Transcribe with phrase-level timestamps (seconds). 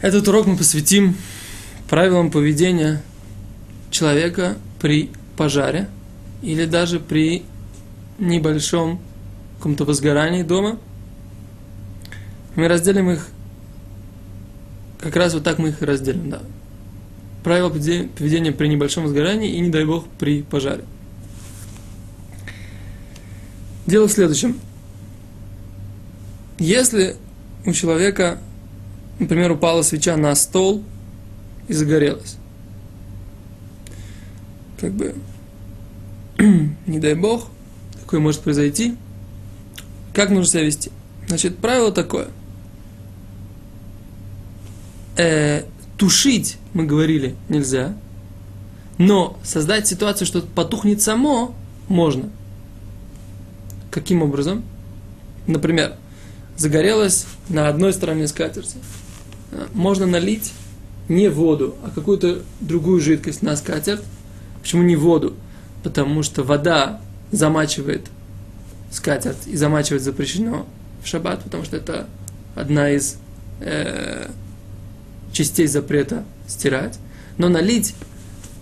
[0.00, 1.16] Этот урок мы посвятим
[1.88, 3.02] правилам поведения
[3.90, 5.88] человека при пожаре
[6.42, 7.44] или даже при
[8.18, 9.00] небольшом
[9.56, 10.78] каком-то возгорании дома.
[12.56, 13.26] Мы разделим их,
[15.00, 16.42] как раз вот так мы их разделим, да.
[17.42, 20.84] Правила поведения при небольшом возгорании и, не дай бог, при пожаре.
[23.86, 24.58] Дело в следующем.
[26.58, 27.16] Если
[27.64, 28.40] у человека,
[29.18, 30.82] например, упала свеча на стол
[31.68, 32.36] и загорелась,
[34.80, 35.14] как бы,
[36.86, 37.48] не дай бог,
[38.00, 38.96] такое может произойти,
[40.12, 40.90] как нужно себя вести?
[41.28, 42.28] Значит, правило такое.
[45.16, 45.64] Э,
[45.98, 47.96] тушить, мы говорили, нельзя,
[48.98, 51.54] но создать ситуацию, что потухнет само,
[51.88, 52.30] можно–
[53.96, 54.62] Каким образом?
[55.46, 55.94] Например,
[56.54, 58.76] загорелась на одной стороне скатерти.
[59.72, 60.52] Можно налить
[61.08, 64.02] не воду, а какую-то другую жидкость на скатерть.
[64.60, 65.34] Почему не воду?
[65.82, 68.06] Потому что вода замачивает
[68.90, 70.66] скатерть и замачивать запрещено
[71.02, 72.06] в шаббат, потому что это
[72.54, 73.18] одна из
[73.60, 74.28] э,
[75.32, 76.98] частей запрета стирать.
[77.38, 77.94] Но налить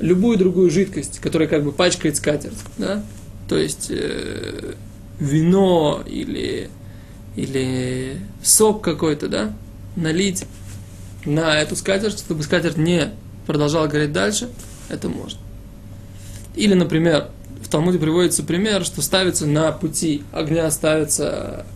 [0.00, 3.04] любую другую жидкость, которая как бы пачкает скатерть, да,
[3.48, 4.74] то есть э,
[5.20, 6.68] вино или,
[7.36, 9.52] или сок какой-то, да,
[9.96, 10.44] налить
[11.24, 13.10] на эту скатерть, чтобы скатерть не
[13.46, 14.48] продолжала гореть дальше,
[14.88, 15.38] это можно.
[16.54, 17.28] Или, например,
[17.62, 21.66] в Талмуде приводится пример, что ставится на пути огня, ставятся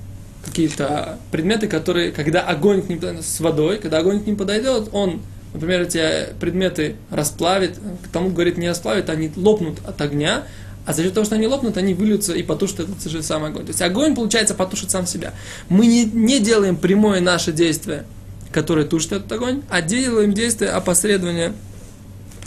[0.45, 5.23] какие-то предметы, которые, когда огонь к ним с водой, когда огонь к ним подойдет, он,
[5.53, 7.79] например, эти предметы расплавит,
[8.13, 10.45] Талмуд говорит, не расплавит, они лопнут от огня,
[10.87, 13.65] а за счет того, что они лопнут, они выльются и потушат этот же самый огонь.
[13.65, 15.35] То есть огонь, получается, потушит сам себя.
[15.69, 18.07] Мы не, не делаем прямое наше действие,
[18.53, 21.53] которое тушит этот огонь, а делаем действие опосредования,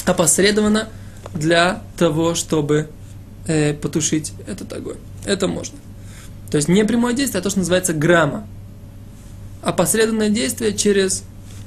[0.06, 0.90] опосредованно
[1.34, 2.90] для того, чтобы
[3.48, 4.98] э, потушить этот огонь.
[5.26, 5.78] Это можно.
[6.50, 8.46] То есть не прямое действие, а то, что называется грамма.
[9.62, 11.24] Опосредованное действие через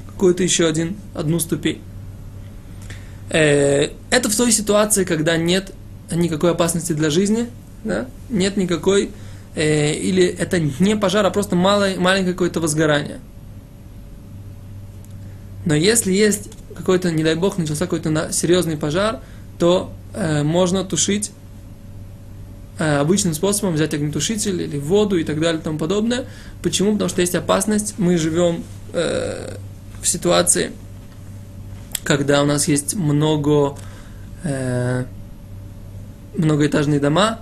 [0.09, 1.81] какую-то еще один, одну ступень.
[3.31, 5.73] Э, это в той ситуации, когда нет
[6.13, 7.49] никакой опасности для жизни,
[7.83, 8.07] да?
[8.29, 9.11] нет никакой,
[9.55, 13.21] э, или это не пожар, а просто малое, маленькое какое-то возгорание.
[15.65, 19.21] Но если есть какой-то, не дай бог, начался какой-то серьезный пожар,
[19.59, 21.33] то э, можно тушить
[22.79, 26.27] э, обычным способом, взять огнетушитель или воду и так далее и тому подобное.
[26.63, 26.93] Почему?
[26.93, 29.57] Потому что есть опасность, мы живем э,
[30.03, 30.73] в ситуации,
[32.03, 33.77] когда у нас есть много
[34.43, 35.05] э,
[36.37, 37.41] многоэтажные дома,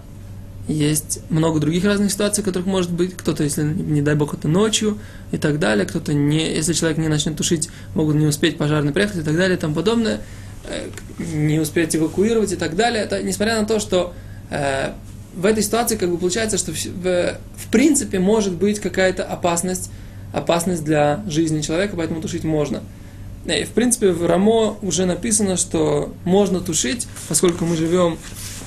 [0.69, 4.99] есть много других разных ситуаций, которых может быть кто-то, если, не дай бог, это ночью
[5.33, 9.19] и так далее, кто-то не, если человек не начнет тушить, могут не успеть пожарный приехать
[9.19, 10.21] и так далее и тому подобное,
[10.65, 13.03] э, не успеть эвакуировать и так далее.
[13.03, 14.15] Это несмотря на то, что
[14.50, 14.93] э,
[15.34, 19.91] в этой ситуации как бы получается, что в, в, в принципе может быть какая-то опасность,
[20.33, 22.83] опасность для жизни человека, поэтому тушить можно.
[23.44, 28.19] И, в принципе, в Рамо уже написано, что можно тушить, поскольку мы живем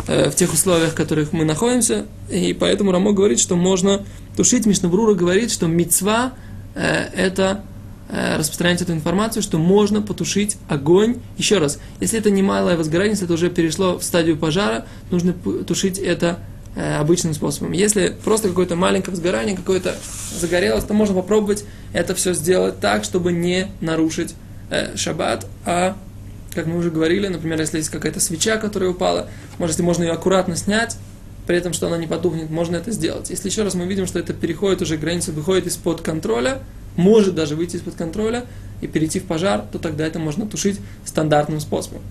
[0.07, 4.65] э, в тех условиях, в которых мы находимся, и поэтому Рамо говорит, что можно тушить.
[4.65, 6.33] Мишнабрура говорит, что мецва
[6.75, 6.81] э,
[7.15, 7.63] это
[8.09, 11.17] э, распространять эту информацию, что можно потушить огонь.
[11.37, 15.33] Еще раз, если это не малое возгорание, если это уже перешло в стадию пожара, нужно
[15.65, 16.39] тушить это
[16.75, 17.71] э, обычным способом.
[17.71, 19.95] Если просто какое-то маленькое возгорание, какое-то
[20.37, 24.35] загорелось, то можно попробовать это все сделать так, чтобы не нарушить
[24.69, 25.97] э, шаббат, а,
[26.53, 29.27] как мы уже говорили, например, если есть какая-то свеча, которая упала,
[29.57, 30.97] может, можно ее аккуратно снять,
[31.45, 33.29] при этом, что она не потухнет, можно это сделать.
[33.29, 36.59] Если еще раз мы видим, что это переходит уже границу, выходит из-под контроля,
[36.95, 38.45] может даже выйти из-под контроля
[38.81, 42.01] и перейти в пожар, то тогда это можно тушить стандартным способом.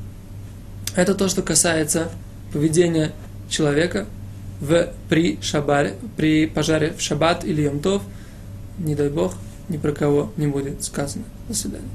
[0.94, 2.10] Это то, что касается
[2.52, 3.12] поведения
[3.48, 4.06] человека
[4.60, 8.02] в, при, шабаре, при пожаре в шаббат или йомтов.
[8.78, 9.34] Не дай бог,
[9.68, 11.24] ни про кого не будет сказано.
[11.48, 11.88] До свидания.